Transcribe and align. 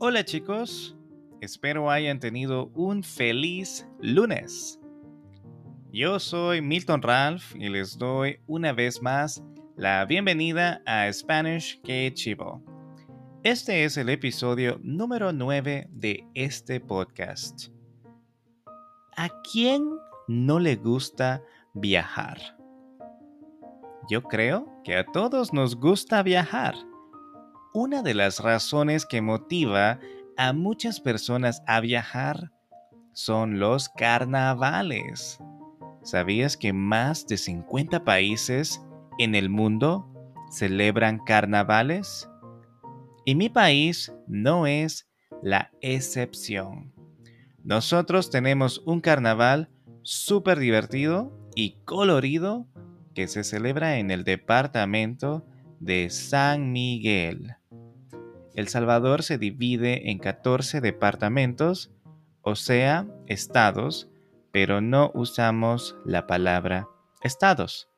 Hola 0.00 0.24
chicos, 0.24 0.96
espero 1.40 1.90
hayan 1.90 2.20
tenido 2.20 2.70
un 2.76 3.02
feliz 3.02 3.84
lunes. 4.00 4.78
Yo 5.92 6.20
soy 6.20 6.62
Milton 6.62 7.02
Ralph 7.02 7.56
y 7.56 7.68
les 7.68 7.98
doy 7.98 8.38
una 8.46 8.72
vez 8.72 9.02
más 9.02 9.42
la 9.76 10.04
bienvenida 10.04 10.80
a 10.86 11.12
Spanish 11.12 11.80
Que 11.82 12.12
Chivo. 12.14 12.62
Este 13.42 13.82
es 13.82 13.96
el 13.96 14.08
episodio 14.08 14.78
número 14.84 15.32
9 15.32 15.88
de 15.90 16.24
este 16.34 16.78
podcast. 16.78 17.70
¿A 19.16 19.28
quién 19.52 19.84
no 20.28 20.60
le 20.60 20.76
gusta 20.76 21.42
viajar? 21.74 22.38
Yo 24.08 24.22
creo 24.22 24.80
que 24.84 24.94
a 24.94 25.04
todos 25.04 25.52
nos 25.52 25.74
gusta 25.74 26.22
viajar. 26.22 26.76
Una 27.74 28.02
de 28.02 28.14
las 28.14 28.40
razones 28.40 29.04
que 29.04 29.20
motiva 29.20 30.00
a 30.38 30.54
muchas 30.54 31.00
personas 31.00 31.62
a 31.66 31.80
viajar 31.80 32.50
son 33.12 33.58
los 33.58 33.90
carnavales. 33.90 35.38
¿Sabías 36.02 36.56
que 36.56 36.72
más 36.72 37.26
de 37.26 37.36
50 37.36 38.04
países 38.04 38.80
en 39.18 39.34
el 39.34 39.50
mundo 39.50 40.10
celebran 40.50 41.18
carnavales? 41.18 42.26
Y 43.26 43.34
mi 43.34 43.50
país 43.50 44.14
no 44.26 44.66
es 44.66 45.06
la 45.42 45.70
excepción. 45.82 46.94
Nosotros 47.64 48.30
tenemos 48.30 48.82
un 48.86 49.02
carnaval 49.02 49.68
súper 50.02 50.58
divertido 50.58 51.38
y 51.54 51.76
colorido 51.84 52.66
que 53.14 53.28
se 53.28 53.44
celebra 53.44 53.98
en 53.98 54.10
el 54.10 54.24
departamento 54.24 55.44
de 55.80 56.08
San 56.08 56.72
Miguel. 56.72 57.57
El 58.58 58.66
Salvador 58.66 59.22
se 59.22 59.38
divide 59.38 60.10
en 60.10 60.18
14 60.18 60.80
departamentos, 60.80 61.92
o 62.42 62.56
sea, 62.56 63.06
estados, 63.28 64.10
pero 64.50 64.80
no 64.80 65.12
usamos 65.14 65.96
la 66.04 66.26
palabra 66.26 66.88
estados. 67.22 67.88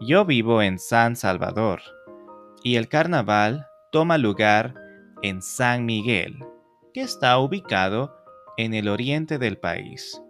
Yo 0.00 0.24
vivo 0.24 0.62
en 0.62 0.78
San 0.78 1.14
Salvador 1.14 1.82
y 2.64 2.76
el 2.76 2.88
carnaval 2.88 3.66
toma 3.90 4.16
lugar 4.16 4.74
en 5.20 5.42
San 5.42 5.84
Miguel, 5.84 6.38
que 6.94 7.02
está 7.02 7.36
ubicado 7.36 8.16
en 8.56 8.72
el 8.72 8.88
oriente 8.88 9.38
del 9.38 9.58
país. 9.58 10.22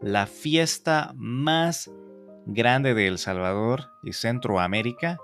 La 0.00 0.26
fiesta 0.26 1.12
más 1.14 1.92
grande 2.44 2.92
de 2.92 3.06
El 3.06 3.18
Salvador 3.18 3.92
y 4.02 4.14
Centroamérica 4.14 5.18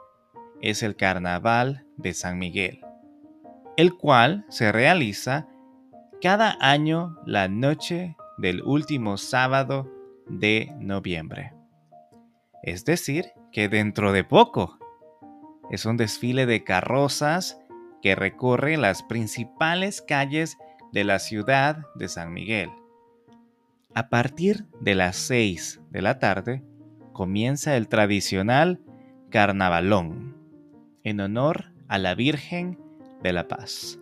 es 0.62 0.84
el 0.84 0.94
Carnaval 0.94 1.84
de 2.02 2.14
San 2.14 2.38
Miguel, 2.38 2.80
el 3.76 3.96
cual 3.96 4.44
se 4.48 4.72
realiza 4.72 5.48
cada 6.20 6.56
año 6.60 7.16
la 7.24 7.48
noche 7.48 8.16
del 8.38 8.62
último 8.62 9.16
sábado 9.16 9.90
de 10.28 10.72
noviembre. 10.78 11.54
Es 12.62 12.84
decir, 12.84 13.32
que 13.52 13.68
dentro 13.68 14.12
de 14.12 14.24
poco 14.24 14.78
es 15.70 15.86
un 15.86 15.96
desfile 15.96 16.46
de 16.46 16.64
carrozas 16.64 17.60
que 18.02 18.14
recorre 18.14 18.76
las 18.76 19.02
principales 19.02 20.02
calles 20.02 20.58
de 20.92 21.04
la 21.04 21.18
ciudad 21.18 21.84
de 21.94 22.08
San 22.08 22.32
Miguel. 22.32 22.70
A 23.94 24.08
partir 24.08 24.66
de 24.80 24.94
las 24.94 25.16
6 25.16 25.80
de 25.90 26.02
la 26.02 26.18
tarde 26.18 26.62
comienza 27.12 27.76
el 27.76 27.88
tradicional 27.88 28.80
carnavalón, 29.30 30.36
en 31.02 31.20
honor 31.20 31.72
a 31.90 31.98
la 31.98 32.14
Virgen 32.14 32.78
de 33.20 33.32
la 33.32 33.48
Paz. 33.48 33.98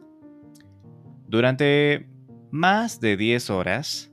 Durante 1.26 2.06
más 2.50 3.00
de 3.00 3.16
10 3.16 3.48
horas, 3.48 4.12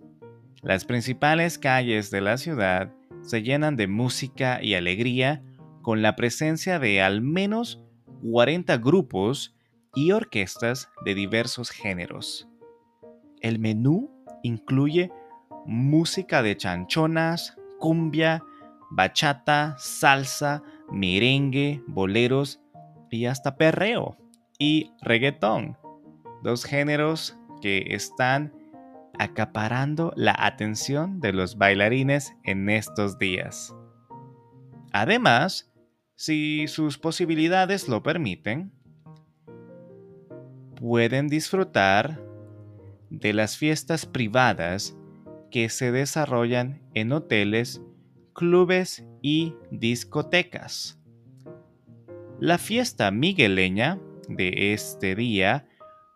las 0.62 0.86
principales 0.86 1.60
calles 1.60 2.10
de 2.10 2.22
la 2.22 2.38
ciudad 2.38 2.94
se 3.22 3.44
llenan 3.44 3.76
de 3.76 3.88
música 3.88 4.64
y 4.64 4.76
alegría 4.76 5.44
con 5.82 6.02
la 6.02 6.16
presencia 6.16 6.80
de 6.80 7.02
al 7.02 7.22
menos 7.22 7.84
40 8.24 8.78
grupos 8.78 9.58
y 9.94 10.14
orquestas 10.14 10.90
de 11.04 11.14
diversos 11.14 11.70
géneros. 11.70 12.48
El 13.42 13.60
menú 13.60 14.10
incluye 14.42 15.12
música 15.66 16.42
de 16.42 16.56
chanchonas, 16.56 17.58
cumbia, 17.80 18.42
bachata, 18.90 19.76
salsa, 19.78 20.64
merengue, 20.90 21.84
boleros 21.88 22.62
y 23.10 23.26
hasta 23.26 23.58
perreo 23.58 24.18
y 24.58 24.92
reggaetón, 25.02 25.78
dos 26.44 26.64
géneros 26.64 27.38
que 27.62 27.86
están 27.90 28.54
acaparando 29.18 30.14
la 30.16 30.36
atención 30.38 31.20
de 31.20 31.34
los 31.34 31.58
bailarines 31.58 32.36
en 32.44 32.70
estos 32.70 33.18
días. 33.18 33.74
Además, 34.92 35.72
si 36.16 36.68
sus 36.68 36.98
posibilidades 36.98 37.88
lo 37.90 38.04
permiten, 38.04 38.72
pueden 40.76 41.28
disfrutar 41.28 42.22
de 43.10 43.34
las 43.34 43.58
fiestas 43.58 44.06
privadas 44.06 44.96
que 45.52 45.70
se 45.70 45.92
desarrollan 45.92 46.82
en 46.94 47.12
hoteles, 47.12 47.82
clubes 48.34 49.06
y 49.22 49.56
discotecas. 49.72 51.00
La 52.42 52.58
fiesta 52.58 53.12
migueleña 53.12 53.98
de 54.28 54.74
este 54.74 55.16
día 55.16 55.70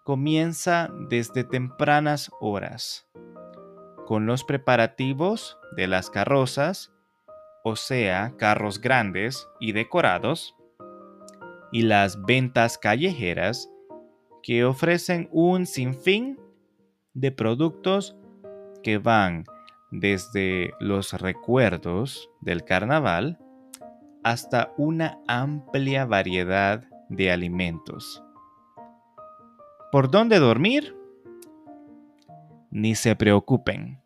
comienza 0.03 0.90
desde 1.09 1.46
tempranas 1.46 2.30
horas, 2.41 3.07
con 4.06 4.25
los 4.25 4.44
preparativos 4.44 5.58
de 5.78 5.88
las 5.88 6.09
carrozas, 6.09 6.91
o 7.63 7.78
sea, 7.78 8.34
carros 8.38 8.81
grandes 8.81 9.47
y 9.62 9.72
decorados, 9.72 10.58
y 11.72 11.84
las 11.84 12.22
ventas 12.25 12.78
callejeras 12.78 13.72
que 14.44 14.66
ofrecen 14.66 15.29
un 15.31 15.66
sinfín 15.66 16.38
de 17.13 17.31
productos 17.31 18.18
que 18.84 18.97
van 18.97 19.46
desde 19.90 20.74
los 20.81 21.13
recuerdos 21.13 22.29
del 22.41 22.66
carnaval 22.66 23.40
hasta 24.29 24.75
una 24.78 25.17
amplia 25.28 26.06
variedad 26.06 26.84
de 27.09 27.31
alimentos. 27.31 28.23
¿Por 29.91 30.12
dónde 30.12 30.38
dormir? 30.38 30.95
Ni 32.69 32.94
se 32.94 33.16
preocupen, 33.16 34.00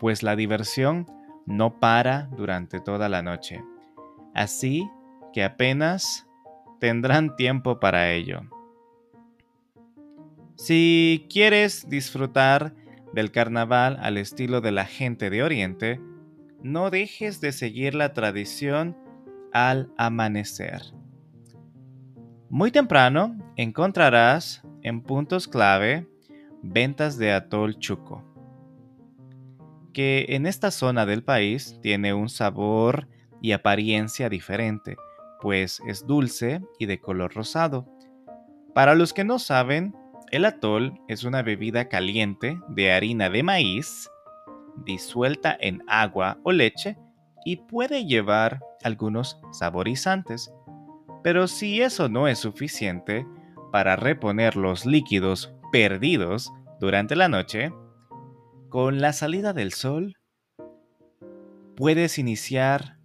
pues 0.00 0.22
la 0.22 0.36
diversión 0.36 1.06
no 1.46 1.80
para 1.80 2.28
durante 2.36 2.78
toda 2.78 3.08
la 3.08 3.22
noche, 3.22 3.64
así 4.34 4.86
que 5.32 5.44
apenas 5.44 6.26
tendrán 6.78 7.36
tiempo 7.36 7.80
para 7.80 8.12
ello. 8.12 8.42
Si 10.56 11.26
quieres 11.30 11.88
disfrutar 11.88 12.74
del 13.14 13.32
carnaval 13.32 13.96
al 13.98 14.18
estilo 14.18 14.60
de 14.60 14.72
la 14.72 14.84
gente 14.84 15.30
de 15.30 15.42
Oriente, 15.42 16.02
no 16.62 16.90
dejes 16.90 17.40
de 17.40 17.52
seguir 17.52 17.94
la 17.94 18.12
tradición 18.12 19.05
al 19.56 19.90
amanecer. 19.96 20.82
Muy 22.50 22.70
temprano 22.70 23.38
encontrarás 23.56 24.62
en 24.82 25.00
puntos 25.00 25.48
clave 25.48 26.06
ventas 26.62 27.16
de 27.16 27.32
atol 27.32 27.78
chuco, 27.78 28.22
que 29.94 30.26
en 30.28 30.44
esta 30.44 30.70
zona 30.70 31.06
del 31.06 31.24
país 31.24 31.78
tiene 31.80 32.12
un 32.12 32.28
sabor 32.28 33.08
y 33.40 33.52
apariencia 33.52 34.28
diferente, 34.28 34.96
pues 35.40 35.80
es 35.86 36.06
dulce 36.06 36.60
y 36.78 36.84
de 36.84 37.00
color 37.00 37.34
rosado. 37.34 37.86
Para 38.74 38.94
los 38.94 39.14
que 39.14 39.24
no 39.24 39.38
saben, 39.38 39.96
el 40.32 40.44
atol 40.44 41.00
es 41.08 41.24
una 41.24 41.40
bebida 41.40 41.88
caliente 41.88 42.60
de 42.68 42.92
harina 42.92 43.30
de 43.30 43.42
maíz 43.42 44.10
disuelta 44.84 45.56
en 45.58 45.82
agua 45.86 46.38
o 46.42 46.52
leche 46.52 46.98
y 47.46 47.56
puede 47.56 48.04
llevar 48.04 48.60
algunos 48.82 49.40
saborizantes. 49.52 50.52
Pero 51.22 51.48
si 51.48 51.80
eso 51.80 52.08
no 52.08 52.28
es 52.28 52.40
suficiente 52.40 53.24
para 53.72 53.96
reponer 53.96 54.56
los 54.56 54.84
líquidos 54.84 55.54
perdidos 55.72 56.52
durante 56.80 57.16
la 57.16 57.28
noche, 57.28 57.72
con 58.68 59.00
la 59.00 59.12
salida 59.12 59.52
del 59.52 59.72
sol 59.72 60.16
puedes 61.76 62.18
iniciar 62.18 62.98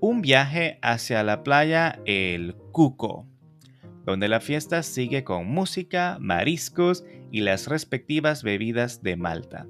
un 0.00 0.22
viaje 0.22 0.78
hacia 0.80 1.22
la 1.24 1.42
playa 1.42 2.00
El 2.04 2.54
Cuco 2.72 3.26
donde 4.06 4.28
la 4.28 4.40
fiesta 4.40 4.84
sigue 4.84 5.24
con 5.24 5.48
música, 5.48 6.16
mariscos 6.20 7.04
y 7.32 7.40
las 7.40 7.66
respectivas 7.66 8.44
bebidas 8.44 9.02
de 9.02 9.16
Malta. 9.16 9.66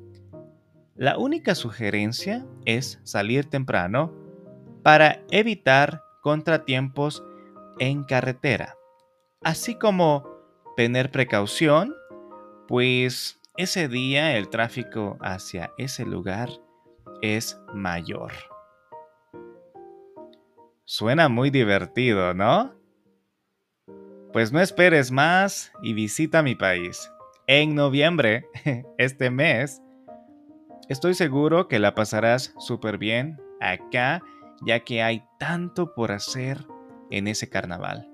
La 0.96 1.18
única 1.18 1.54
sugerencia 1.54 2.46
es 2.64 3.00
salir 3.04 3.50
temprano 3.50 4.14
para 4.82 5.22
evitar 5.30 6.02
contratiempos 6.22 7.22
en 7.78 8.04
carretera, 8.04 8.76
así 9.42 9.74
como 9.74 10.24
tener 10.74 11.10
precaución, 11.10 11.94
pues 12.66 13.38
ese 13.58 13.88
día 13.88 14.38
el 14.38 14.48
tráfico 14.48 15.18
hacia 15.20 15.70
ese 15.76 16.06
lugar 16.06 16.48
es 17.20 17.60
mayor. 17.74 18.32
Suena 20.86 21.28
muy 21.28 21.50
divertido, 21.50 22.32
¿no? 22.32 22.74
Pues 24.32 24.50
no 24.50 24.60
esperes 24.60 25.10
más 25.10 25.72
y 25.82 25.92
visita 25.92 26.42
mi 26.42 26.54
país. 26.54 27.10
En 27.46 27.74
noviembre, 27.74 28.46
este 28.98 29.30
mes, 29.30 29.82
estoy 30.88 31.14
seguro 31.14 31.68
que 31.68 31.78
la 31.78 31.94
pasarás 31.94 32.54
súper 32.58 32.98
bien 32.98 33.40
acá, 33.60 34.22
ya 34.64 34.80
que 34.80 35.02
hay 35.02 35.24
tanto 35.38 35.94
por 35.94 36.12
hacer 36.12 36.66
en 37.10 37.28
ese 37.28 37.48
carnaval. 37.48 38.10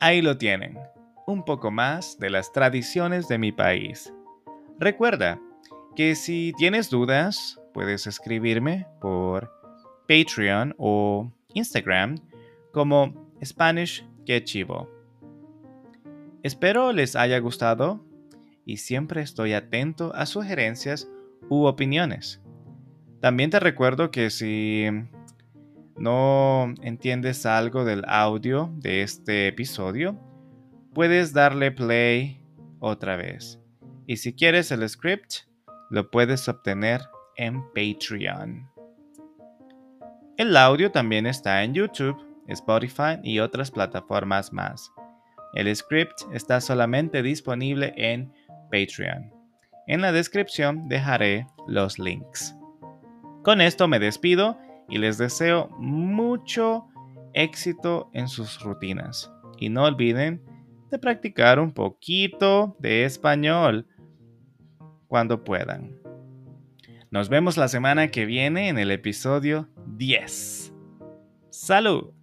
Ahí 0.00 0.22
lo 0.22 0.38
tienen, 0.38 0.78
un 1.26 1.44
poco 1.44 1.70
más 1.70 2.18
de 2.18 2.30
las 2.30 2.52
tradiciones 2.52 3.28
de 3.28 3.38
mi 3.38 3.52
país. 3.52 4.12
Recuerda 4.78 5.38
que 5.94 6.14
si 6.14 6.52
tienes 6.56 6.88
dudas, 6.88 7.60
puedes 7.74 8.06
escribirme 8.06 8.86
por 9.00 9.52
Patreon 10.08 10.74
o 10.78 11.30
Instagram 11.54 12.16
como 12.72 13.30
Spanish 13.44 14.06
Que 14.24 14.42
Chivo. 14.42 14.88
Espero 16.42 16.92
les 16.92 17.16
haya 17.16 17.38
gustado 17.38 18.04
y 18.70 18.76
siempre 18.76 19.20
estoy 19.20 19.52
atento 19.52 20.14
a 20.14 20.26
sugerencias 20.26 21.10
u 21.48 21.64
opiniones. 21.64 22.40
También 23.20 23.50
te 23.50 23.58
recuerdo 23.58 24.12
que 24.12 24.30
si 24.30 24.86
no 25.96 26.72
entiendes 26.80 27.46
algo 27.46 27.84
del 27.84 28.04
audio 28.06 28.72
de 28.76 29.02
este 29.02 29.48
episodio, 29.48 30.16
puedes 30.94 31.32
darle 31.32 31.72
play 31.72 32.40
otra 32.78 33.16
vez. 33.16 33.58
Y 34.06 34.18
si 34.18 34.34
quieres 34.34 34.70
el 34.70 34.88
script, 34.88 35.48
lo 35.90 36.08
puedes 36.08 36.48
obtener 36.48 37.00
en 37.36 37.64
Patreon. 37.74 38.70
El 40.36 40.56
audio 40.56 40.92
también 40.92 41.26
está 41.26 41.64
en 41.64 41.74
YouTube, 41.74 42.16
Spotify 42.46 43.18
y 43.24 43.40
otras 43.40 43.72
plataformas 43.72 44.52
más. 44.52 44.92
El 45.54 45.74
script 45.74 46.22
está 46.32 46.60
solamente 46.60 47.24
disponible 47.24 47.92
en 47.96 48.32
Patreon. 48.70 49.32
En 49.86 50.00
la 50.00 50.12
descripción 50.12 50.88
dejaré 50.88 51.46
los 51.66 51.98
links. 51.98 52.54
Con 53.42 53.60
esto 53.60 53.88
me 53.88 53.98
despido 53.98 54.58
y 54.88 54.98
les 54.98 55.18
deseo 55.18 55.68
mucho 55.78 56.86
éxito 57.32 58.10
en 58.12 58.28
sus 58.28 58.60
rutinas. 58.60 59.32
Y 59.58 59.68
no 59.68 59.84
olviden 59.84 60.42
de 60.90 60.98
practicar 60.98 61.58
un 61.58 61.72
poquito 61.72 62.76
de 62.78 63.04
español 63.04 63.86
cuando 65.06 65.44
puedan. 65.44 65.98
Nos 67.10 67.28
vemos 67.28 67.56
la 67.56 67.68
semana 67.68 68.08
que 68.08 68.24
viene 68.24 68.68
en 68.68 68.78
el 68.78 68.90
episodio 68.90 69.68
10. 69.86 70.72
¡Salud! 71.50 72.19